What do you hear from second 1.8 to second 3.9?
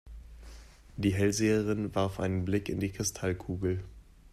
warf einen Blick in die Kristallkugel.